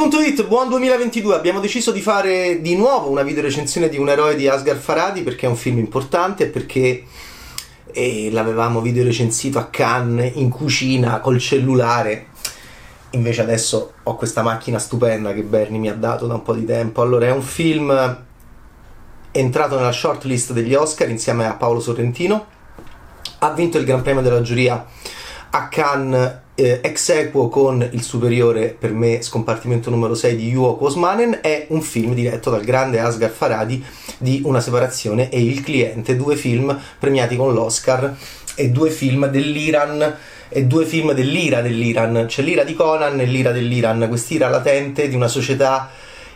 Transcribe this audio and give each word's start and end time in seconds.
Buon 0.00 0.70
2022. 0.70 1.34
Abbiamo 1.34 1.60
deciso 1.60 1.92
di 1.92 2.00
fare 2.00 2.62
di 2.62 2.74
nuovo 2.74 3.10
una 3.10 3.20
video 3.20 3.42
recensione 3.42 3.90
di 3.90 3.98
un 3.98 4.08
eroe 4.08 4.34
di 4.34 4.48
Asghar 4.48 4.78
Faradi 4.78 5.20
perché 5.20 5.44
è 5.44 5.48
un 5.50 5.56
film 5.56 5.76
importante 5.76 6.44
e 6.44 6.46
perché 6.46 7.04
eh, 7.92 8.30
l'avevamo 8.32 8.80
video 8.80 9.04
recensito 9.04 9.58
a 9.58 9.66
Cannes 9.66 10.36
in 10.36 10.48
cucina 10.48 11.20
col 11.20 11.38
cellulare. 11.38 12.28
Invece 13.10 13.42
adesso 13.42 13.92
ho 14.02 14.16
questa 14.16 14.40
macchina 14.40 14.78
stupenda 14.78 15.34
che 15.34 15.42
Bernie 15.42 15.78
mi 15.78 15.90
ha 15.90 15.94
dato 15.94 16.26
da 16.26 16.32
un 16.32 16.42
po' 16.42 16.54
di 16.54 16.64
tempo. 16.64 17.02
Allora, 17.02 17.26
è 17.26 17.30
un 17.30 17.42
film 17.42 18.24
entrato 19.32 19.76
nella 19.76 19.92
shortlist 19.92 20.52
degli 20.52 20.72
Oscar 20.72 21.10
insieme 21.10 21.44
a 21.44 21.56
Paolo 21.56 21.78
Sorrentino. 21.78 22.46
Ha 23.40 23.50
vinto 23.50 23.76
il 23.76 23.84
Gran 23.84 24.00
Premio 24.00 24.22
della 24.22 24.40
giuria 24.40 24.82
a 25.50 25.68
Cannes 25.68 26.38
eh, 26.54 26.80
ex 26.82 27.08
equo 27.08 27.48
con 27.48 27.86
il 27.90 28.02
superiore 28.02 28.76
per 28.78 28.92
me 28.92 29.20
scompartimento 29.22 29.90
numero 29.90 30.14
6 30.14 30.36
di 30.36 30.48
Yuo 30.48 30.76
Kosmanen 30.76 31.40
è 31.42 31.66
un 31.70 31.82
film 31.82 32.14
diretto 32.14 32.50
dal 32.50 32.62
grande 32.62 33.00
Asghar 33.00 33.30
Faradi 33.30 33.82
di 34.18 34.42
Una 34.44 34.60
separazione 34.60 35.28
e 35.30 35.42
Il 35.42 35.62
cliente, 35.62 36.16
due 36.16 36.36
film 36.36 36.78
premiati 36.98 37.34
con 37.36 37.52
l'Oscar 37.52 38.16
e 38.54 38.68
due 38.68 38.90
film 38.90 39.26
dell'Iran 39.26 40.16
e 40.48 40.64
due 40.64 40.84
film 40.84 41.12
dell'ira 41.12 41.62
dell'Iran, 41.62 42.24
c'è 42.26 42.42
l'ira 42.42 42.64
di 42.64 42.74
Conan 42.74 43.20
e 43.20 43.24
l'ira 43.24 43.52
dell'Iran, 43.52 44.06
quest'ira 44.08 44.48
latente 44.48 45.08
di 45.08 45.14
una 45.14 45.28
società 45.28 45.90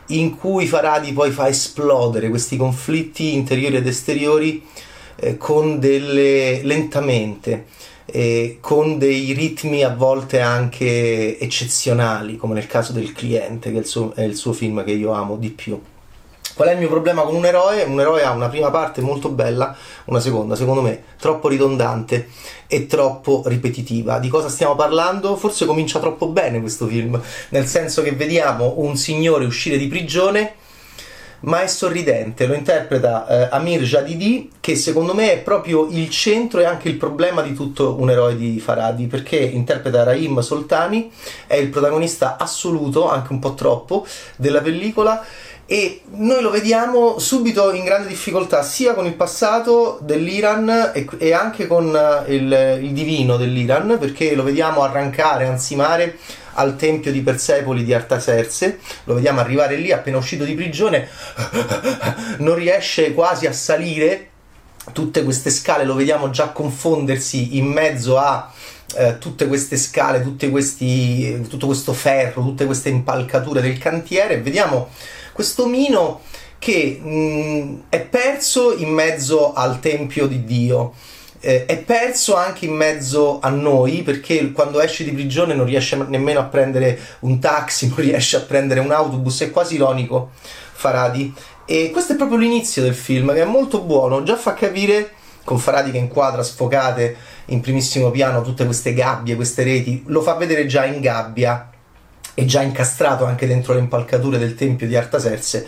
in 0.08 0.36
cui 0.36 0.66
Faradi 0.66 1.12
poi 1.12 1.30
fa 1.30 1.48
esplodere 1.48 2.28
questi 2.28 2.56
conflitti 2.56 3.34
interiori 3.34 3.76
ed 3.76 3.86
esteriori 3.86 4.64
eh, 5.16 5.36
con 5.36 5.78
delle 5.78 6.62
lentamente 6.62 7.66
eh, 8.06 8.58
con 8.60 8.98
dei 8.98 9.32
ritmi 9.32 9.82
a 9.82 9.94
volte 9.94 10.40
anche 10.40 11.38
eccezionali, 11.38 12.36
come 12.36 12.54
nel 12.54 12.66
caso 12.66 12.92
del 12.92 13.12
cliente, 13.12 13.70
che 13.70 13.76
è 13.76 13.80
il, 13.80 13.86
suo, 13.86 14.12
è 14.14 14.22
il 14.22 14.36
suo 14.36 14.52
film 14.52 14.84
che 14.84 14.92
io 14.92 15.12
amo 15.12 15.36
di 15.36 15.50
più. 15.50 15.80
Qual 16.54 16.68
è 16.68 16.72
il 16.72 16.78
mio 16.78 16.88
problema 16.88 17.22
con 17.22 17.34
un 17.34 17.44
eroe? 17.44 17.82
Un 17.82 17.98
eroe 17.98 18.22
ha 18.22 18.30
una 18.30 18.48
prima 18.48 18.70
parte 18.70 19.00
molto 19.00 19.28
bella, 19.28 19.76
una 20.04 20.20
seconda, 20.20 20.54
secondo 20.54 20.82
me, 20.82 21.02
troppo 21.18 21.48
ridondante 21.48 22.28
e 22.68 22.86
troppo 22.86 23.42
ripetitiva. 23.46 24.20
Di 24.20 24.28
cosa 24.28 24.48
stiamo 24.48 24.76
parlando? 24.76 25.34
Forse 25.36 25.66
comincia 25.66 25.98
troppo 25.98 26.28
bene 26.28 26.60
questo 26.60 26.86
film, 26.86 27.20
nel 27.48 27.66
senso 27.66 28.02
che 28.02 28.12
vediamo 28.12 28.74
un 28.76 28.96
signore 28.96 29.46
uscire 29.46 29.76
di 29.76 29.88
prigione 29.88 30.54
ma 31.40 31.62
è 31.62 31.66
sorridente, 31.66 32.46
lo 32.46 32.54
interpreta 32.54 33.26
eh, 33.26 33.48
Amir 33.50 33.82
Jadidi, 33.82 34.50
che 34.60 34.76
secondo 34.76 35.14
me 35.14 35.32
è 35.32 35.38
proprio 35.38 35.88
il 35.90 36.08
centro 36.10 36.60
e 36.60 36.64
anche 36.64 36.88
il 36.88 36.96
problema 36.96 37.42
di 37.42 37.54
tutto 37.54 37.96
un 37.98 38.10
eroe 38.10 38.36
di 38.36 38.60
Faradi, 38.60 39.06
perché 39.06 39.36
interpreta 39.36 40.04
Rahim 40.04 40.40
Soltani, 40.40 41.10
è 41.46 41.56
il 41.56 41.68
protagonista 41.68 42.36
assoluto, 42.38 43.10
anche 43.10 43.32
un 43.32 43.38
po' 43.38 43.54
troppo, 43.54 44.06
della 44.36 44.60
pellicola 44.60 45.24
e 45.66 46.02
noi 46.10 46.42
lo 46.42 46.50
vediamo 46.50 47.18
subito 47.18 47.72
in 47.72 47.84
grande 47.84 48.08
difficoltà 48.08 48.62
sia 48.62 48.92
con 48.92 49.06
il 49.06 49.14
passato 49.14 49.98
dell'Iran 50.02 50.90
e, 50.92 51.08
e 51.16 51.32
anche 51.32 51.66
con 51.66 51.86
uh, 51.86 52.30
il, 52.30 52.80
il 52.82 52.92
divino 52.92 53.38
dell'Iran, 53.38 53.96
perché 53.98 54.34
lo 54.34 54.42
vediamo 54.42 54.82
arrancare, 54.82 55.46
ansimare 55.46 56.18
al 56.54 56.76
tempio 56.76 57.12
di 57.12 57.20
Persepoli 57.20 57.84
di 57.84 57.94
Artaserse, 57.94 58.78
lo 59.04 59.14
vediamo 59.14 59.40
arrivare 59.40 59.76
lì 59.76 59.92
appena 59.92 60.16
uscito 60.16 60.44
di 60.44 60.54
prigione, 60.54 61.08
non 62.38 62.54
riesce 62.54 63.12
quasi 63.12 63.46
a 63.46 63.52
salire. 63.52 64.30
Tutte 64.92 65.24
queste 65.24 65.48
scale, 65.48 65.84
lo 65.84 65.94
vediamo 65.94 66.28
già 66.28 66.48
confondersi 66.48 67.56
in 67.56 67.64
mezzo 67.64 68.18
a 68.18 68.52
eh, 68.96 69.16
tutte 69.18 69.46
queste 69.46 69.78
scale, 69.78 70.22
questi, 70.50 71.46
tutto 71.48 71.66
questo 71.66 71.94
ferro, 71.94 72.42
tutte 72.42 72.66
queste 72.66 72.90
impalcature 72.90 73.62
del 73.62 73.78
cantiere, 73.78 74.42
vediamo 74.42 74.90
questo 75.32 75.66
Mino 75.66 76.20
che 76.58 76.98
mh, 77.02 77.84
è 77.88 78.00
perso 78.00 78.76
in 78.76 78.90
mezzo 78.90 79.52
al 79.52 79.80
tempio 79.80 80.26
di 80.26 80.44
Dio 80.44 80.94
eh, 81.44 81.66
è 81.66 81.76
perso 81.76 82.34
anche 82.34 82.64
in 82.64 82.72
mezzo 82.72 83.38
a 83.40 83.50
noi 83.50 84.02
perché 84.02 84.50
quando 84.52 84.80
esce 84.80 85.04
di 85.04 85.12
prigione 85.12 85.54
non 85.54 85.66
riesce 85.66 85.94
nemmeno 85.96 86.40
a 86.40 86.44
prendere 86.44 86.98
un 87.20 87.38
taxi, 87.38 87.88
non 87.94 87.98
riesce 87.98 88.36
a 88.36 88.40
prendere 88.40 88.80
un 88.80 88.90
autobus, 88.90 89.42
è 89.42 89.50
quasi 89.50 89.74
ironico 89.74 90.30
Faradi. 90.72 91.32
E 91.66 91.90
questo 91.92 92.14
è 92.14 92.16
proprio 92.16 92.38
l'inizio 92.38 92.82
del 92.82 92.94
film 92.94 93.32
che 93.32 93.42
è 93.42 93.46
molto 93.46 93.80
buono, 93.80 94.22
già 94.22 94.36
fa 94.36 94.54
capire 94.54 95.12
con 95.44 95.58
Faradi 95.58 95.90
che 95.90 95.98
inquadra 95.98 96.42
sfocate 96.42 97.16
in 97.46 97.60
primissimo 97.60 98.10
piano 98.10 98.40
tutte 98.40 98.64
queste 98.64 98.94
gabbie, 98.94 99.36
queste 99.36 99.62
reti, 99.62 100.02
lo 100.06 100.22
fa 100.22 100.34
vedere 100.34 100.64
già 100.66 100.86
in 100.86 101.00
gabbia 101.00 101.70
e 102.32 102.44
già 102.46 102.62
incastrato 102.62 103.26
anche 103.26 103.46
dentro 103.46 103.74
le 103.74 103.80
impalcature 103.80 104.38
del 104.38 104.54
tempio 104.54 104.86
di 104.86 104.96
Artaserse, 104.96 105.66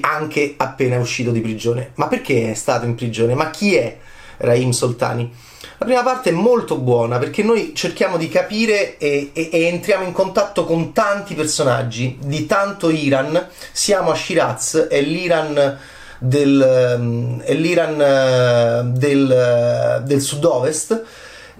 anche 0.00 0.54
appena 0.56 0.98
uscito 0.98 1.32
di 1.32 1.40
prigione. 1.40 1.90
Ma 1.94 2.06
perché 2.06 2.52
è 2.52 2.54
stato 2.54 2.86
in 2.86 2.94
prigione? 2.94 3.34
Ma 3.34 3.50
chi 3.50 3.74
è? 3.74 3.98
Raim 4.38 4.70
Soltani. 4.70 5.32
La 5.78 5.84
prima 5.84 6.02
parte 6.02 6.30
è 6.30 6.32
molto 6.32 6.76
buona 6.76 7.18
perché 7.18 7.44
noi 7.44 7.72
cerchiamo 7.74 8.16
di 8.16 8.28
capire 8.28 8.98
e, 8.98 9.30
e, 9.32 9.48
e, 9.52 9.66
entriamo 9.66 10.04
in 10.04 10.12
contatto 10.12 10.64
con 10.64 10.92
tanti 10.92 11.34
personaggi 11.34 12.18
di 12.20 12.46
tanto 12.46 12.90
Iran. 12.90 13.46
Siamo 13.70 14.10
a 14.10 14.16
Shiraz, 14.16 14.88
è 14.88 15.00
l'Iran 15.00 15.78
del, 16.18 17.40
è 17.44 17.54
l'Iran 17.54 18.92
del, 18.92 20.02
del 20.04 20.20
sud-ovest 20.20 21.04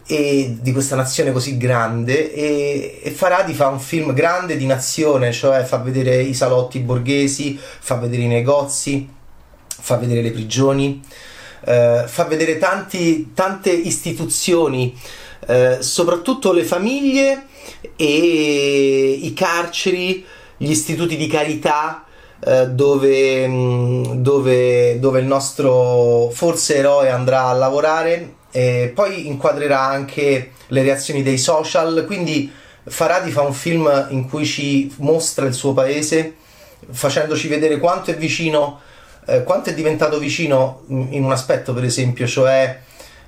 di 0.08 0.72
questa 0.72 0.96
nazione 0.96 1.32
così 1.32 1.58
grande 1.58 2.32
e, 2.32 3.00
e, 3.02 3.10
Faradi 3.10 3.52
fa 3.52 3.68
un 3.68 3.78
film 3.78 4.14
grande 4.14 4.56
di 4.56 4.64
nazione, 4.64 5.32
cioè 5.32 5.64
fa 5.64 5.76
vedere 5.76 6.22
i 6.22 6.32
salotti 6.32 6.78
borghesi, 6.78 7.58
fa 7.60 7.96
vedere 7.96 8.22
i 8.22 8.26
negozi, 8.26 9.06
fa 9.68 9.96
vedere 9.96 10.22
le 10.22 10.30
prigioni 10.30 11.02
eh, 11.64 12.04
fa 12.06 12.24
vedere 12.24 12.58
tanti, 12.58 13.32
tante 13.34 13.70
istituzioni, 13.70 14.96
eh, 15.46 15.78
soprattutto 15.80 16.52
le 16.52 16.64
famiglie 16.64 17.46
e 17.96 19.19
i 19.22 19.32
carceri, 19.34 20.24
gli 20.56 20.70
istituti 20.70 21.16
di 21.16 21.26
carità. 21.26 22.04
Eh, 22.41 22.69
dove, 22.69 23.48
mm, 23.48 24.02
dove, 24.22 25.00
dove, 25.00 25.19
il 25.19 25.26
nostro 25.26 26.30
forse 26.32 26.76
eroe 26.76 27.10
andrà 27.10 27.46
a 27.46 27.52
lavorare 27.52 28.34
e 28.52 28.92
poi 28.94 29.26
inquadrerà 29.26 29.80
anche 29.82 30.52
le 30.69 30.82
reazioni 30.82 31.25
dei 31.25 31.36
social 31.36 32.04
quindi 32.06 32.48
Faradi 32.84 33.32
fa 33.32 33.42
un 33.42 33.52
film 33.52 34.06
in 34.10 34.28
cui 34.28 34.46
ci 34.46 34.94
mostra 34.98 35.46
il 35.46 35.52
suo 35.52 35.72
paese 35.72 36.36
facendoci 36.90 37.48
vedere 37.48 37.78
quanto 37.78 38.12
è 38.12 38.16
vicino 38.16 38.80
eh, 39.28 39.42
quanto 39.42 39.68
è 39.68 39.74
diventato 39.74 40.18
vicino 40.18 40.84
in 40.88 41.22
un 41.22 41.30
aspetto, 41.30 41.74
per 41.74 41.84
esempio, 41.84 42.26
cioè 42.26 42.80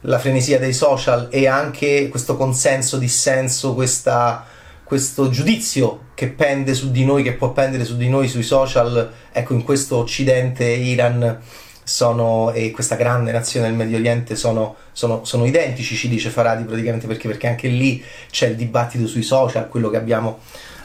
la 0.03 0.19
frenesia 0.19 0.59
dei 0.59 0.73
social 0.73 1.29
e 1.31 1.47
anche 1.47 2.09
questo 2.09 2.37
consenso, 2.37 2.97
dissenso, 2.97 3.75
questa, 3.75 4.47
questo 4.83 5.29
giudizio 5.29 6.07
che 6.15 6.29
pende 6.29 6.73
su 6.73 6.91
di 6.91 7.05
noi, 7.05 7.23
che 7.23 7.35
può 7.35 7.53
pendere 7.53 7.85
su 7.85 7.99
di 7.99 8.09
noi 8.09 8.29
sui 8.29 8.43
social, 8.43 9.13
ecco, 9.31 9.53
in 9.53 9.63
questo 9.63 9.99
Occidente, 9.99 10.65
Iran 10.65 11.39
sono, 11.83 12.51
e 12.53 12.71
questa 12.71 12.95
grande 12.95 13.31
nazione 13.31 13.67
del 13.67 13.77
Medio 13.77 13.99
Oriente 13.99 14.37
sono, 14.37 14.77
sono, 14.93 15.25
sono 15.25 15.45
identici, 15.45 15.97
ci 15.97 16.09
dice 16.09 16.31
Faradi 16.31 16.65
praticamente 16.65 17.07
perché, 17.07 17.29
perché 17.29 17.47
anche 17.47 17.69
lì 17.69 18.03
c'è 18.31 18.47
il 18.47 18.57
dibattito 18.57 19.07
sui 19.07 19.23
social, 19.23 19.69
quello 19.69 19.91
che 19.91 19.99
abbiamo 19.99 20.39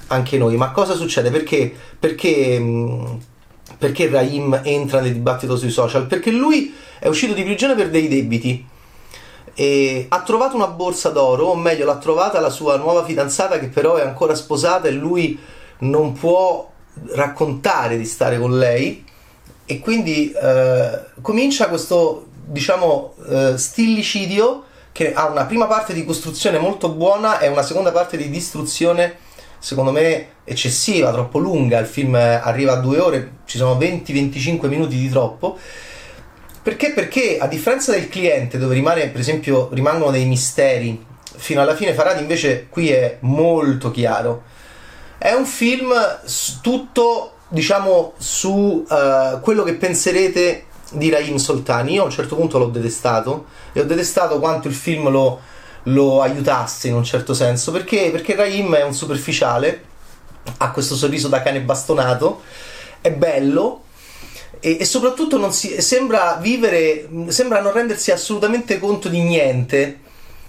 anche 0.07 0.37
noi. 0.37 0.57
Ma 0.57 0.71
cosa 0.71 0.93
succede? 0.93 1.31
Perché, 1.31 1.73
perché 1.97 2.59
perché 3.77 4.09
Rahim 4.09 4.61
entra 4.63 5.01
nel 5.01 5.13
dibattito 5.13 5.57
sui 5.57 5.71
social? 5.71 6.05
Perché 6.05 6.31
lui 6.31 6.73
è 6.99 7.07
uscito 7.07 7.33
di 7.33 7.43
prigione 7.43 7.75
per 7.75 7.89
dei 7.89 8.07
debiti 8.07 8.65
e 9.53 10.05
ha 10.09 10.21
trovato 10.21 10.55
una 10.55 10.67
borsa 10.67 11.09
d'oro, 11.09 11.45
o 11.47 11.55
meglio 11.55 11.85
l'ha 11.85 11.97
trovata 11.97 12.39
la 12.39 12.49
sua 12.49 12.77
nuova 12.77 13.05
fidanzata 13.05 13.57
che 13.57 13.67
però 13.67 13.95
è 13.95 14.01
ancora 14.01 14.35
sposata 14.35 14.87
e 14.87 14.91
lui 14.91 15.39
non 15.79 16.13
può 16.13 16.69
raccontare 17.13 17.97
di 17.97 18.05
stare 18.05 18.39
con 18.39 18.57
lei 18.57 19.03
e 19.65 19.79
quindi 19.79 20.31
eh, 20.31 20.99
comincia 21.21 21.67
questo 21.67 22.27
diciamo 22.45 23.15
eh, 23.27 23.57
stillicidio 23.57 24.63
che 24.91 25.13
ha 25.13 25.27
una 25.27 25.45
prima 25.45 25.65
parte 25.65 25.93
di 25.93 26.05
costruzione 26.05 26.59
molto 26.59 26.89
buona 26.89 27.39
e 27.39 27.47
una 27.47 27.63
seconda 27.63 27.91
parte 27.91 28.15
di 28.15 28.29
distruzione 28.29 29.17
secondo 29.65 29.91
me 29.91 30.27
eccessiva, 30.43 31.11
troppo 31.11 31.39
lunga, 31.39 31.79
il 31.79 31.87
film 31.87 32.13
arriva 32.13 32.73
a 32.73 32.75
due 32.75 32.99
ore, 32.99 33.37
ci 33.45 33.57
sono 33.57 33.79
20-25 33.79 34.67
minuti 34.67 34.95
di 34.95 35.09
troppo. 35.09 35.57
Perché? 36.61 36.91
Perché 36.91 37.39
a 37.39 37.47
differenza 37.47 37.91
del 37.91 38.07
cliente, 38.07 38.59
dove 38.59 38.75
rimane, 38.75 39.07
per 39.07 39.21
esempio, 39.21 39.69
rimangono 39.71 40.11
dei 40.11 40.25
misteri, 40.25 41.03
fino 41.37 41.61
alla 41.61 41.73
fine 41.73 41.95
Faradi 41.95 42.21
invece 42.21 42.67
qui 42.69 42.91
è 42.91 43.17
molto 43.21 43.89
chiaro. 43.89 44.43
È 45.17 45.31
un 45.31 45.47
film 45.47 45.91
tutto, 46.61 47.31
diciamo, 47.47 48.13
su 48.19 48.85
uh, 48.87 49.39
quello 49.39 49.63
che 49.63 49.73
penserete 49.73 50.65
di 50.91 51.09
Raim 51.09 51.37
Soltani. 51.37 51.93
Io 51.93 52.03
a 52.03 52.05
un 52.05 52.11
certo 52.11 52.35
punto 52.35 52.59
l'ho 52.59 52.67
detestato 52.67 53.45
e 53.73 53.79
ho 53.79 53.85
detestato 53.85 54.37
quanto 54.37 54.67
il 54.67 54.75
film 54.75 55.09
lo, 55.09 55.39
lo 55.85 56.21
aiutasse 56.21 56.87
in 56.87 56.95
un 56.95 57.03
certo 57.03 57.33
senso, 57.33 57.71
perché, 57.71 58.09
perché 58.11 58.35
Raim 58.35 58.73
è 58.75 58.83
un 58.83 58.93
superficiale 58.93 59.93
ha 60.57 60.71
questo 60.71 60.95
sorriso 60.95 61.27
da 61.27 61.41
cane 61.41 61.61
bastonato, 61.61 62.41
è 63.01 63.11
bello 63.11 63.83
e, 64.59 64.77
e 64.79 64.85
soprattutto 64.85 65.37
non 65.37 65.53
si, 65.53 65.81
sembra 65.81 66.37
vivere, 66.41 67.07
sembra 67.27 67.61
non 67.61 67.71
rendersi 67.71 68.11
assolutamente 68.11 68.79
conto 68.79 69.09
di 69.09 69.21
niente 69.21 69.99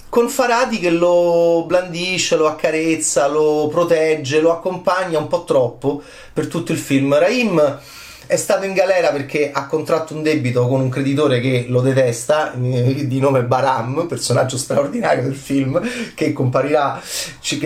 con 0.08 0.28
Faradi 0.28 0.78
che 0.78 0.90
lo 0.90 1.64
blandisce, 1.66 2.36
lo 2.36 2.46
accarezza, 2.46 3.26
lo 3.26 3.68
protegge, 3.70 4.40
lo 4.40 4.52
accompagna 4.52 5.18
un 5.18 5.26
po' 5.26 5.44
troppo 5.44 6.02
per 6.32 6.46
tutto 6.46 6.72
il 6.72 6.78
film. 6.78 7.18
Raim 7.18 7.80
è 8.26 8.37
stato 8.37 8.64
in 8.64 8.73
galera 8.73 9.11
perché 9.11 9.50
ha 9.52 9.67
contratto 9.67 10.14
un 10.14 10.23
debito 10.23 10.67
con 10.67 10.81
un 10.81 10.88
creditore 10.88 11.40
che 11.40 11.67
lo 11.69 11.81
detesta, 11.81 12.52
eh, 12.55 13.06
di 13.06 13.19
nome 13.20 13.43
Baram, 13.43 14.06
personaggio 14.06 14.56
straordinario 14.56 15.23
del 15.23 15.34
film, 15.34 15.81
che 16.14 16.32
comparirà, 16.32 17.00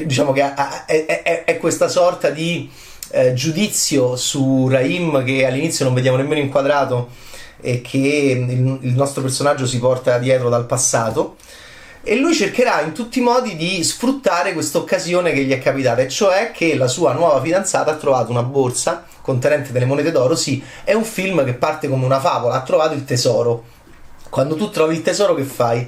diciamo 0.04 0.32
che 0.32 0.42
è, 0.44 1.56
questa 1.58 1.88
sorta 1.88 2.30
di 2.30 2.70
eh, 3.10 3.32
giudizio 3.34 4.16
su 4.16 4.68
Raim 4.68 5.24
che 5.24 5.46
all'inizio 5.46 5.84
non 5.84 5.94
vediamo 5.94 6.16
nemmeno 6.16 6.40
inquadrato 6.40 7.08
e 7.60 7.80
che 7.80 7.98
il 7.98 8.94
nostro 8.94 9.22
personaggio 9.22 9.66
si 9.66 9.78
porta 9.78 10.18
dietro 10.18 10.48
dal 10.48 10.66
passato 10.66 11.36
e 12.02 12.16
lui 12.16 12.34
cercherà 12.34 12.80
in 12.80 12.92
tutti 12.92 13.18
i 13.18 13.22
modi 13.22 13.56
di 13.56 13.84
sfruttare 13.84 14.52
questa 14.52 14.78
occasione 14.78 15.32
che 15.32 15.44
gli 15.44 15.52
è 15.52 15.58
capitata, 15.58 16.00
e 16.00 16.08
cioè 16.08 16.50
che 16.50 16.74
la 16.76 16.88
sua 16.88 17.12
nuova 17.12 17.40
fidanzata 17.40 17.90
ha 17.90 17.96
trovato 17.96 18.30
una 18.30 18.42
borsa 18.42 19.04
contenente 19.20 19.72
delle 19.72 19.84
monete 19.84 20.10
d'oro. 20.10 20.34
Sì, 20.34 20.62
è 20.84 20.94
un 20.94 21.04
film 21.04 21.44
che 21.44 21.54
parte 21.54 21.88
come 21.88 22.04
una 22.04 22.20
favola, 22.20 22.54
ha 22.54 22.62
trovato 22.62 22.94
il 22.94 23.04
tesoro. 23.04 23.64
Quando 24.30 24.56
tu 24.56 24.70
trovi 24.70 24.94
il 24.94 25.02
tesoro, 25.02 25.34
che 25.34 25.42
fai? 25.42 25.86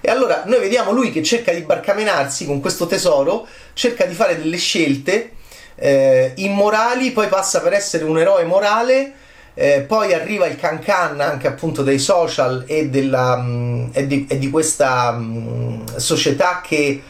E 0.00 0.10
allora 0.10 0.44
noi 0.46 0.60
vediamo 0.60 0.92
lui 0.92 1.10
che 1.10 1.22
cerca 1.24 1.52
di 1.52 1.62
barcamenarsi 1.62 2.46
con 2.46 2.60
questo 2.60 2.86
tesoro, 2.86 3.46
cerca 3.72 4.04
di 4.04 4.14
fare 4.14 4.38
delle 4.38 4.58
scelte 4.58 5.32
eh, 5.74 6.32
immorali, 6.36 7.10
poi 7.10 7.26
passa 7.26 7.60
per 7.60 7.72
essere 7.72 8.04
un 8.04 8.18
eroe 8.18 8.44
morale 8.44 9.12
eh, 9.60 9.80
poi 9.80 10.14
arriva 10.14 10.46
il 10.46 10.54
cancan 10.54 11.20
anche 11.20 11.48
appunto 11.48 11.82
dei 11.82 11.98
social 11.98 12.62
e, 12.68 12.88
della, 12.90 13.38
mh, 13.38 13.50
mm, 13.50 13.86
e, 13.92 14.06
di, 14.06 14.26
e 14.30 14.38
di, 14.38 14.50
questa 14.50 15.10
mh, 15.10 15.24
mm, 15.24 15.84
società 15.96 16.60
che 16.64 17.02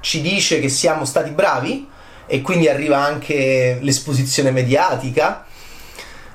ci 0.00 0.20
dice 0.20 0.58
che 0.58 0.68
siamo 0.68 1.04
stati 1.04 1.30
bravi 1.30 1.88
e 2.26 2.42
quindi 2.42 2.68
arriva 2.68 2.98
anche 2.98 3.78
l'esposizione 3.80 4.50
mediatica. 4.50 5.46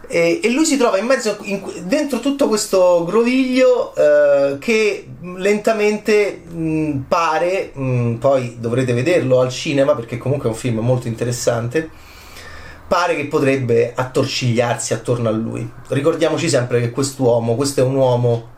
E, 0.08 0.40
e 0.42 0.50
lui 0.52 0.64
si 0.64 0.78
trova 0.78 1.00
in 1.00 1.06
mezzo 1.06 1.38
in, 1.42 1.62
dentro 1.84 2.22
tutto 2.22 2.48
questo 2.48 3.04
groviglio 3.04 3.94
eh, 3.94 4.58
che 4.60 5.06
lentamente 5.36 6.44
mh, 6.48 6.62
mm, 6.62 7.00
pare 7.10 7.74
poi 8.20 8.56
dovrete 8.58 8.94
vederlo 8.94 9.42
al 9.42 9.50
cinema 9.50 9.96
perché 9.96 10.18
comunque 10.18 10.48
è 10.48 10.52
un 10.54 10.58
film 10.58 10.80
molto 10.80 11.10
interessante 11.10 12.07
pare 12.88 13.16
che 13.16 13.26
potrebbe 13.26 13.94
attorcigliarsi 13.96 14.94
attorno 14.94 15.30
a 15.30 15.32
lui. 15.32 15.70
Ricordiamoci 15.90 16.50
sempre 16.50 16.80
che 16.80 16.92
quest'uomo, 16.92 17.56
questo 17.56 17.82
è 17.82 17.84
un 17.84 17.96
uomo, 17.96 18.50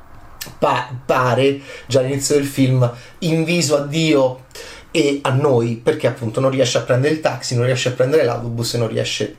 pa- 0.58 0.90
pare 1.06 1.60
già 1.88 2.00
all'inizio 2.00 2.36
del 2.36 2.46
film, 2.46 2.90
inviso 3.20 3.78
a 3.78 3.86
Dio 3.86 4.46
e 4.92 5.20
a 5.24 5.32
noi, 5.32 5.76
perché 5.76 6.08
appunto 6.08 6.40
non 6.40 6.52
riesce 6.52 6.78
a 6.78 6.82
prendere 6.82 7.14
il 7.14 7.20
taxi, 7.22 7.56
non 7.56 7.66
riesce 7.66 7.90
a 7.90 7.94
prendere 7.94 8.24
l'autobus 8.24 8.74
e 8.74 8.78
non 8.78 8.88
riesce 8.88 9.36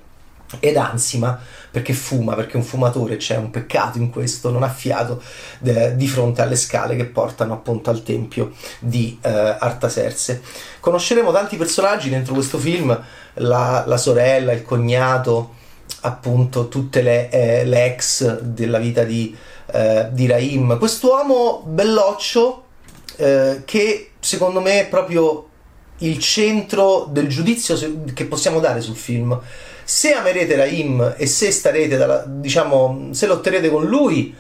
ed 0.58 0.76
ansima 0.76 1.38
perché 1.70 1.92
fuma, 1.92 2.34
perché 2.34 2.56
un 2.56 2.64
fumatore, 2.64 3.16
c'è 3.16 3.36
un 3.36 3.50
peccato 3.50 3.98
in 3.98 4.10
questo, 4.10 4.50
non 4.50 4.64
ha 4.64 4.68
fiato 4.68 5.22
de, 5.60 5.94
di 5.94 6.08
fronte 6.08 6.42
alle 6.42 6.56
scale 6.56 6.96
che 6.96 7.04
portano 7.04 7.52
appunto 7.52 7.90
al 7.90 8.02
tempio 8.02 8.52
di 8.80 9.18
eh, 9.22 9.28
Artaserse. 9.30 10.42
Conosceremo 10.80 11.30
tanti 11.30 11.56
personaggi 11.56 12.08
dentro 12.08 12.34
questo 12.34 12.58
film, 12.58 12.98
la, 13.34 13.84
la 13.86 13.96
sorella, 13.96 14.52
il 14.52 14.62
cognato, 14.62 15.54
appunto 16.00 16.68
tutte 16.68 17.02
le, 17.02 17.30
eh, 17.30 17.64
le 17.64 17.84
ex 17.84 18.40
della 18.40 18.78
vita 18.78 19.04
di, 19.04 19.36
eh, 19.72 20.08
di 20.10 20.26
Raim. 20.26 20.76
Quest'uomo 20.78 21.62
belloccio 21.64 22.64
eh, 23.16 23.62
che 23.64 24.12
secondo 24.18 24.60
me 24.60 24.80
è 24.80 24.88
proprio 24.88 25.46
il 25.98 26.18
centro 26.18 27.06
del 27.10 27.28
giudizio 27.28 27.76
che 28.14 28.24
possiamo 28.24 28.58
dare 28.58 28.80
sul 28.80 28.96
film 28.96 29.38
se 29.90 30.12
amerete 30.12 30.54
Raim 30.54 31.16
e 31.16 31.26
se 31.26 31.50
starete 31.50 31.96
dalla, 31.96 32.22
diciamo, 32.24 33.08
se 33.10 33.26
lotterete 33.26 33.68
con 33.68 33.86
lui, 33.86 34.32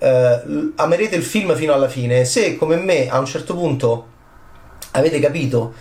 eh, 0.00 0.42
amerete 0.74 1.14
il 1.14 1.22
film 1.22 1.54
fino 1.54 1.72
alla 1.72 1.86
fine. 1.86 2.24
Se 2.24 2.56
come 2.56 2.74
me 2.74 3.08
a 3.08 3.20
un 3.20 3.24
certo 3.24 3.54
punto 3.54 4.06
avete 4.90 5.20
capito 5.20 5.74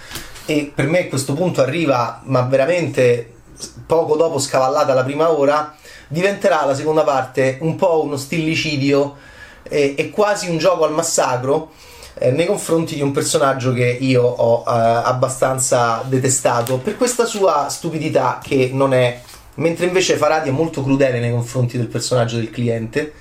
e 0.45 0.71
per 0.73 0.85
me 0.85 1.07
questo 1.07 1.33
punto 1.33 1.61
arriva, 1.61 2.21
ma 2.25 2.41
veramente 2.41 3.33
poco 3.87 4.15
dopo 4.15 4.37
scavallata 4.37 4.93
la 4.93 5.03
prima 5.03 5.31
ora, 5.31 5.75
diventerà 6.07 6.63
la 6.63 6.75
seconda 6.75 7.01
parte 7.01 7.57
un 7.61 7.75
po' 7.77 8.03
uno 8.03 8.17
stillicidio 8.17 9.15
e, 9.63 9.95
e 9.97 10.11
quasi 10.11 10.49
un 10.49 10.59
gioco 10.59 10.85
al 10.85 10.93
massacro 10.93 11.71
eh, 12.17 12.31
nei 12.31 12.45
confronti 12.45 12.95
di 12.95 13.01
un 13.01 13.11
personaggio 13.11 13.73
che 13.73 13.85
io 13.85 14.23
ho 14.23 14.63
eh, 14.65 14.71
abbastanza 14.71 16.03
detestato 16.07 16.77
per 16.77 16.95
questa 16.95 17.25
sua 17.25 17.67
stupidità 17.69 18.39
che 18.41 18.69
non 18.73 18.93
è 18.93 19.21
mentre 19.55 19.85
invece 19.85 20.15
Faradi 20.15 20.49
è 20.49 20.51
molto 20.51 20.83
crudele 20.83 21.19
nei 21.19 21.31
confronti 21.31 21.77
del 21.77 21.87
personaggio 21.87 22.37
del 22.37 22.49
cliente 22.49 23.13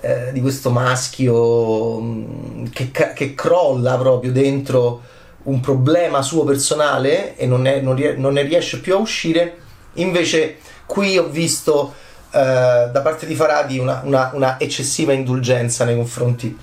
eh, 0.00 0.32
di 0.32 0.40
questo 0.40 0.70
maschio 0.70 2.00
mm, 2.00 2.66
che, 2.72 2.90
che, 2.90 3.34
crolla 3.34 3.96
proprio 3.96 4.32
dentro 4.32 5.02
un 5.44 5.60
problema 5.60 6.22
suo 6.22 6.44
personale 6.44 7.36
e 7.36 7.46
non, 7.46 7.66
è, 7.66 7.80
non, 7.80 7.96
non 8.16 8.32
ne 8.32 8.42
riesce 8.42 8.80
più 8.80 8.94
a 8.94 8.98
uscire. 8.98 9.58
Invece 9.94 10.56
qui 10.86 11.16
ho 11.16 11.28
visto 11.28 11.94
eh, 12.30 12.88
da 12.90 13.00
parte 13.02 13.26
di 13.26 13.34
Faradi 13.34 13.78
una, 13.78 14.00
una, 14.04 14.30
una 14.34 14.58
eccessiva 14.58 15.12
indulgenza 15.12 15.84
nei 15.84 15.94
confronti 15.94 16.58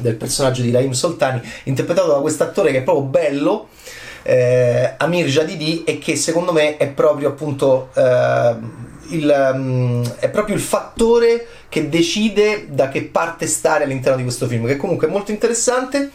del 0.00 0.16
personaggio 0.16 0.62
di 0.62 0.70
Raim 0.70 0.92
Soltani, 0.92 1.40
interpretato 1.64 2.08
da 2.08 2.20
questo 2.20 2.42
attore 2.42 2.72
che 2.72 2.78
è 2.78 2.82
proprio 2.82 3.06
bello, 3.06 3.68
eh, 4.22 4.94
Amir 4.98 5.26
Jadidi, 5.26 5.84
e 5.84 5.98
che 5.98 6.16
secondo 6.16 6.52
me 6.52 6.76
è 6.76 6.88
proprio 6.88 7.28
appunto 7.28 7.90
eh, 7.94 8.56
il, 9.10 9.52
um, 9.54 10.16
è 10.18 10.28
proprio 10.28 10.54
il 10.54 10.60
fattore 10.60 11.46
che 11.68 11.88
decide 11.88 12.66
da 12.70 12.88
che 12.88 13.02
parte 13.04 13.46
stare 13.46 13.84
all'interno 13.84 14.16
di 14.16 14.22
questo 14.24 14.46
film, 14.46 14.66
che 14.66 14.76
comunque 14.76 15.06
è 15.06 15.10
molto 15.10 15.30
interessante. 15.30 16.10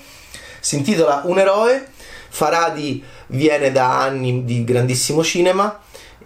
Si 0.60 0.76
intitola 0.76 1.22
Un 1.26 1.40
eroe. 1.40 1.88
Faradi 2.30 3.02
viene 3.28 3.72
da 3.72 4.02
anni 4.02 4.44
di 4.44 4.66
grandissimo 4.66 5.24
cinema 5.24 5.80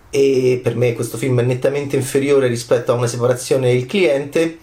e 0.09 0.59
per 0.63 0.75
me 0.75 0.93
questo 0.93 1.17
film 1.17 1.39
è 1.39 1.43
nettamente 1.43 1.95
inferiore 1.95 2.47
rispetto 2.47 2.91
a 2.91 2.95
una 2.95 3.05
separazione 3.05 3.71
il 3.71 3.85
cliente 3.85 4.57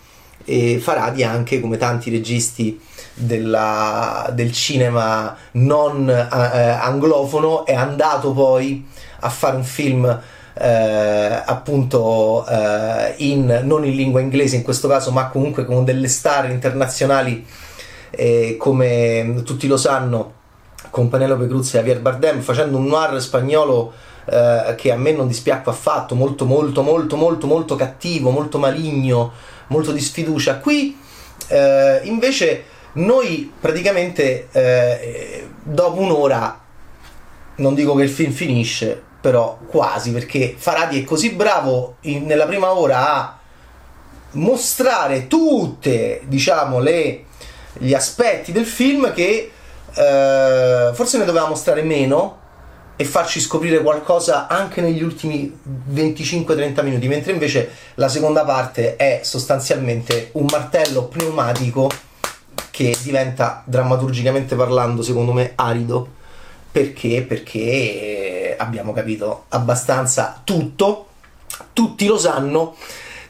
e 0.44 0.78
Faradi 0.78 1.22
anche 1.22 1.60
come 1.60 1.76
tanti 1.76 2.10
registi 2.10 2.80
della, 3.16 4.30
del 4.32 4.52
cinema 4.52 5.34
non 5.52 6.08
eh, 6.08 6.28
anglofono 6.30 7.64
è 7.64 7.74
andato 7.74 8.32
poi 8.32 8.86
a 9.20 9.28
fare 9.30 9.56
un 9.56 9.64
film 9.64 10.20
eh, 10.58 11.42
appunto 11.44 12.46
eh, 12.46 13.14
in, 13.18 13.62
non 13.64 13.84
in 13.84 13.94
lingua 13.94 14.20
inglese 14.20 14.56
in 14.56 14.62
questo 14.62 14.86
caso 14.86 15.10
ma 15.10 15.28
comunque 15.28 15.64
con 15.64 15.84
delle 15.84 16.08
star 16.08 16.50
internazionali 16.50 17.44
eh, 18.10 18.56
come 18.58 19.42
tutti 19.44 19.66
lo 19.66 19.76
sanno 19.76 20.34
con 20.90 21.08
Penelope 21.08 21.46
Cruz 21.46 21.74
e 21.74 21.78
Javier 21.78 22.00
Bardem 22.00 22.40
facendo 22.40 22.76
un 22.76 22.86
noir 22.86 23.20
spagnolo 23.20 23.92
eh, 24.26 24.74
che 24.76 24.92
a 24.92 24.96
me 24.96 25.12
non 25.12 25.26
dispiacque 25.26 25.72
affatto 25.72 26.14
molto 26.14 26.44
molto 26.44 26.82
molto 26.82 27.16
molto 27.16 27.46
molto 27.46 27.76
cattivo 27.76 28.30
molto 28.30 28.58
maligno 28.58 29.32
molto 29.68 29.92
di 29.92 30.00
sfiducia. 30.00 30.58
Qui 30.58 30.96
eh, 31.48 32.00
invece 32.04 32.64
noi 32.96 33.52
praticamente 33.60 34.48
eh, 34.52 35.48
dopo 35.62 36.00
un'ora, 36.00 36.60
non 37.56 37.74
dico 37.74 37.94
che 37.94 38.04
il 38.04 38.10
film 38.10 38.32
finisce, 38.32 39.02
però 39.20 39.58
quasi, 39.66 40.12
perché 40.12 40.54
Faradi 40.56 41.00
è 41.00 41.04
così 41.04 41.30
bravo 41.30 41.96
in, 42.02 42.26
nella 42.26 42.46
prima 42.46 42.72
ora 42.72 43.14
a 43.14 43.38
mostrare 44.32 45.26
tutte, 45.26 46.22
diciamo, 46.24 46.78
le, 46.78 47.24
gli 47.74 47.92
aspetti 47.92 48.52
del 48.52 48.66
film 48.66 49.12
che 49.12 49.50
eh, 49.94 50.90
forse 50.92 51.18
ne 51.18 51.24
doveva 51.24 51.48
mostrare 51.48 51.82
meno 51.82 52.44
e 52.96 53.04
farci 53.04 53.40
scoprire 53.40 53.82
qualcosa 53.82 54.46
anche 54.46 54.80
negli 54.80 55.02
ultimi 55.02 55.54
25-30 55.92 56.82
minuti, 56.82 57.08
mentre 57.08 57.32
invece 57.32 57.70
la 57.94 58.08
seconda 58.08 58.44
parte 58.44 58.96
è 58.96 59.20
sostanzialmente 59.22 60.30
un 60.32 60.46
martello 60.50 61.04
pneumatico 61.04 61.90
che 62.70 62.96
diventa 63.02 63.62
drammaturgicamente 63.64 64.54
parlando, 64.54 65.02
secondo 65.02 65.32
me, 65.32 65.52
arido. 65.54 66.14
Perché? 66.70 67.22
Perché 67.22 68.54
abbiamo 68.58 68.92
capito 68.92 69.44
abbastanza 69.48 70.40
tutto, 70.44 71.06
tutti 71.72 72.06
lo 72.06 72.18
sanno, 72.18 72.76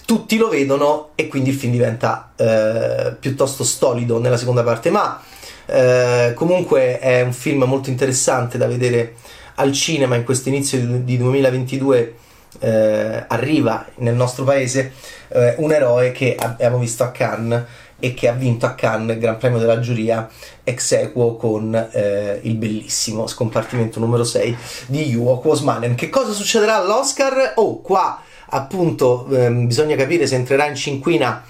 tutti 0.04 0.37
lo 0.37 0.49
vedono 0.49 1.11
e 1.14 1.28
quindi 1.28 1.50
il 1.50 1.56
film 1.56 1.73
diventa 1.73 2.33
eh, 2.37 3.14
piuttosto 3.18 3.62
stolido 3.62 4.18
nella 4.18 4.37
seconda 4.37 4.62
parte. 4.62 4.90
Ma 4.90 5.21
eh, 5.66 6.33
comunque 6.35 6.99
è 6.99 7.23
un 7.23 7.33
film 7.33 7.64
molto 7.64 7.90
interessante 7.90 8.59
da 8.59 8.66
vedere 8.66 9.14
al 9.56 9.73
cinema 9.73 10.16
in 10.16 10.25
questo 10.25 10.49
inizio 10.49 10.78
di 10.80 11.16
2022 11.16 12.14
eh, 12.59 13.25
arriva 13.28 13.87
nel 13.97 14.14
nostro 14.14 14.45
paese 14.45 14.92
eh, 15.28 15.54
un 15.59 15.73
eroe 15.73 16.12
che 16.12 16.37
abbiamo 16.38 16.78
visto 16.78 17.02
a 17.02 17.11
Cannes 17.11 17.64
e 17.99 18.15
che 18.15 18.29
ha 18.29 18.33
vinto 18.33 18.67
a 18.67 18.75
Cannes 18.75 19.17
il 19.17 19.21
Gran 19.21 19.38
Premio 19.38 19.59
della 19.59 19.81
giuria 19.81 20.29
ex 20.62 20.93
equo 20.93 21.37
con 21.37 21.75
eh, 21.75 22.41
il 22.43 22.55
bellissimo 22.57 23.26
scompartimento 23.26 24.00
numero 24.00 24.25
6 24.25 24.57
di 24.87 25.09
Yuo 25.09 25.38
Kwosmanen. 25.38 25.95
Che 25.95 26.11
cosa 26.11 26.33
succederà 26.33 26.76
all'Oscar? 26.76 27.55
Oh, 27.57 27.81
qua 27.81 28.21
appunto 28.50 29.26
ehm, 29.31 29.67
bisogna 29.67 29.97
capire 29.97 30.26
se 30.26 30.37
entrerà 30.37 30.67
in 30.67 30.76
cinquina 30.76 31.43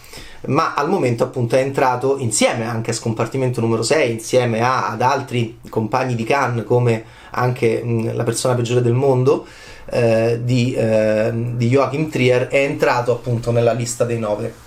ma 0.47 0.75
al 0.75 0.89
momento 0.89 1.25
appunto 1.25 1.57
è 1.57 1.61
entrato 1.61 2.19
insieme 2.19 2.67
anche 2.67 2.91
a 2.91 2.95
scompartimento 2.95 3.61
numero 3.61 3.83
6 3.83 4.13
insieme 4.13 4.63
a, 4.63 4.89
ad 4.89 5.03
altri 5.03 5.59
compagni 5.69 6.15
di 6.15 6.25
Cannes 6.25 6.65
come 6.65 7.05
anche 7.31 7.83
mh, 7.83 8.15
la 8.15 8.23
persona 8.23 8.55
peggiore 8.55 8.81
del 8.81 8.95
mondo 8.95 9.47
eh, 9.91 10.41
di, 10.43 10.73
eh, 10.73 11.31
di 11.33 11.69
Joachim 11.69 12.09
Trier 12.09 12.49
è 12.49 12.63
entrato 12.63 13.13
appunto 13.13 13.51
nella 13.51 13.73
lista 13.73 14.05
dei 14.05 14.19
nove 14.19 14.65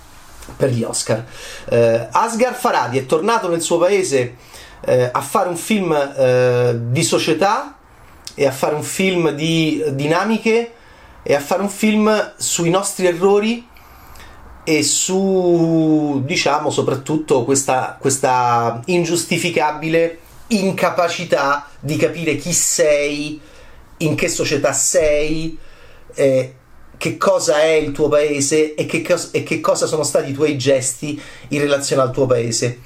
per 0.56 0.70
gli 0.70 0.82
Oscar. 0.82 1.24
Eh, 1.68 2.08
Asghar 2.10 2.54
Faradi 2.54 2.98
è 2.98 3.06
tornato 3.06 3.48
nel 3.48 3.60
suo 3.60 3.78
paese 3.78 4.36
eh, 4.82 5.10
a 5.12 5.20
fare 5.20 5.48
un 5.48 5.56
film 5.56 5.92
eh, 5.92 6.78
di 6.90 7.02
società 7.02 7.76
e 8.34 8.46
a 8.46 8.52
fare 8.52 8.74
un 8.74 8.82
film 8.82 9.30
di 9.30 9.82
dinamiche 9.90 10.72
e 11.22 11.34
a 11.34 11.40
fare 11.40 11.62
un 11.62 11.68
film 11.68 12.34
sui 12.36 12.70
nostri 12.70 13.06
errori 13.06 13.66
e 14.64 14.82
su, 14.82 16.22
diciamo, 16.24 16.70
soprattutto 16.70 17.44
questa, 17.44 17.96
questa 17.98 18.80
ingiustificabile 18.86 20.18
incapacità 20.48 21.68
di 21.78 21.96
capire 21.96 22.36
chi 22.36 22.52
sei, 22.52 23.40
in 23.98 24.14
che 24.14 24.28
società 24.28 24.72
sei, 24.72 25.56
eh, 26.14 26.54
che 27.00 27.16
cosa 27.16 27.62
è 27.62 27.70
il 27.70 27.92
tuo 27.92 28.10
paese 28.10 28.74
e 28.74 28.84
che, 28.84 29.00
cos- 29.00 29.30
e 29.32 29.42
che 29.42 29.58
cosa 29.60 29.86
sono 29.86 30.02
stati 30.02 30.32
i 30.32 30.34
tuoi 30.34 30.58
gesti 30.58 31.18
in 31.48 31.58
relazione 31.58 32.02
al 32.02 32.10
tuo 32.10 32.26
paese. 32.26 32.78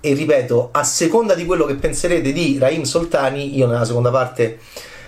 E 0.00 0.12
ripeto, 0.12 0.68
a 0.70 0.84
seconda 0.84 1.32
di 1.32 1.46
quello 1.46 1.64
che 1.64 1.76
penserete 1.76 2.30
di 2.30 2.58
Raim 2.58 2.82
Soltani, 2.82 3.56
io 3.56 3.66
nella 3.66 3.86
seconda 3.86 4.10
parte 4.10 4.58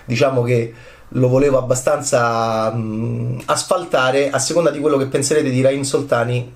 diciamo 0.05 0.41
che 0.41 0.73
lo 1.09 1.27
volevo 1.27 1.59
abbastanza 1.59 2.71
mh, 2.71 3.43
asfaltare 3.45 4.31
a 4.31 4.39
seconda 4.39 4.71
di 4.71 4.79
quello 4.79 4.97
che 4.97 5.05
penserete 5.05 5.51
di 5.51 5.61
Raim 5.61 5.83
Soltani 5.83 6.51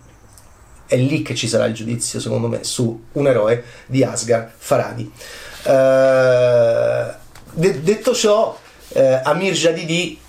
è 0.87 0.95
lì 0.97 1.21
che 1.21 1.35
ci 1.35 1.47
sarà 1.47 1.65
il 1.65 1.75
giudizio 1.75 2.19
secondo 2.19 2.47
me 2.47 2.63
su 2.63 2.99
un 3.11 3.27
eroe 3.27 3.63
di 3.85 4.03
Asgar 4.03 4.51
Faradi 4.57 5.03
uh, 5.03 5.69
de- 7.53 7.81
detto 7.83 8.13
ciò 8.15 8.57
uh, 8.87 9.19
Amir 9.23 9.53
Jadidi 9.53 10.19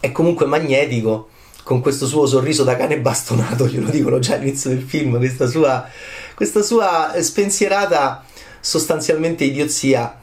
è 0.00 0.12
comunque 0.12 0.46
magnetico 0.46 1.28
con 1.62 1.80
questo 1.80 2.06
suo 2.06 2.26
sorriso 2.26 2.64
da 2.64 2.76
cane 2.76 2.98
bastonato 2.98 3.66
glielo 3.68 3.90
dicono 3.90 4.18
già 4.18 4.34
all'inizio 4.34 4.70
del 4.70 4.82
film 4.82 5.18
questa 5.18 5.46
sua, 5.46 5.86
questa 6.34 6.62
sua 6.62 7.12
spensierata 7.20 8.24
sostanzialmente 8.60 9.44
idiozia 9.44 10.18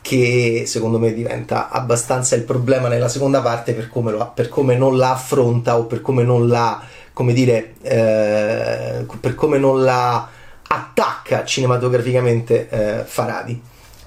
che 0.00 0.64
secondo 0.66 0.98
me 0.98 1.12
diventa 1.12 1.70
abbastanza 1.70 2.34
il 2.34 2.42
problema 2.42 2.88
nella 2.88 3.08
seconda 3.08 3.40
parte 3.40 3.72
per 3.72 3.88
come, 3.88 4.12
lo, 4.12 4.30
per 4.34 4.48
come 4.48 4.76
non 4.76 4.96
la 4.96 5.12
affronta 5.12 5.78
o 5.78 5.84
per 5.84 6.00
come 6.00 6.22
non 6.22 6.46
la 6.46 6.80
come 7.12 7.32
dire 7.32 7.74
eh, 7.82 9.06
per 9.20 9.34
come 9.34 9.58
non 9.58 9.82
la 9.82 10.28
attacca 10.68 11.44
cinematograficamente 11.44 12.68
eh, 12.68 13.04
Faradi 13.04 13.60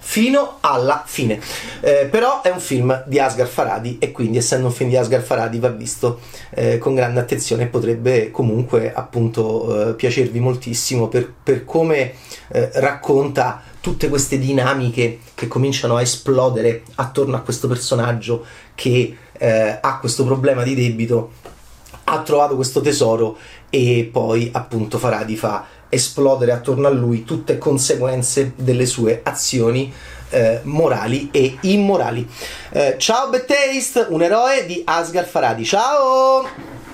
fino 0.07 0.57
alla 0.61 1.03
fine. 1.03 1.41
Eh, 1.81 2.07
però 2.09 2.43
è 2.43 2.51
un 2.51 2.59
film 2.59 3.03
di 3.07 3.19
Asghar 3.19 3.47
Faradi 3.47 3.97
e 3.99 4.11
quindi 4.11 4.37
essendo 4.37 4.67
un 4.67 4.71
film 4.71 4.89
di 4.89 4.95
Asghar 4.95 5.21
Faradi 5.21 5.57
va 5.57 5.69
visto 5.69 6.19
eh, 6.51 6.77
con 6.77 6.93
grande 6.93 7.19
attenzione 7.19 7.63
e 7.63 7.67
potrebbe 7.67 8.29
comunque 8.29 8.93
appunto 8.93 9.89
eh, 9.89 9.93
piacervi 9.95 10.39
moltissimo 10.39 11.07
per, 11.07 11.33
per 11.43 11.65
come 11.65 12.13
eh, 12.49 12.69
racconta 12.75 13.63
tutte 13.81 14.07
queste 14.07 14.37
dinamiche 14.37 15.19
che 15.33 15.47
cominciano 15.47 15.95
a 15.95 16.01
esplodere 16.01 16.83
attorno 16.95 17.35
a 17.35 17.41
questo 17.41 17.67
personaggio 17.67 18.45
che 18.75 19.17
eh, 19.33 19.77
ha 19.81 19.97
questo 19.99 20.23
problema 20.23 20.61
di 20.61 20.75
debito, 20.75 21.31
ha 22.05 22.21
trovato 22.21 22.55
questo 22.55 22.79
tesoro 22.79 23.37
e 23.71 24.07
poi 24.09 24.49
appunto 24.53 24.99
Faradi 24.99 25.35
fa 25.35 25.65
esplodere 25.89 26.51
attorno 26.51 26.87
a 26.87 26.91
lui 26.91 27.23
tutte 27.23 27.57
conseguenze 27.57 28.53
delle 28.55 28.85
sue 28.85 29.21
azioni 29.23 29.93
eh, 30.29 30.59
morali 30.63 31.29
e 31.31 31.57
immorali. 31.61 32.27
Eh, 32.71 32.95
ciao 32.97 33.29
Bad 33.29 33.45
Taste, 33.45 34.07
un 34.09 34.21
eroe 34.21 34.65
di 34.65 34.81
Asgar 34.85 35.25
Faradi. 35.25 35.65
Ciao! 35.65 36.84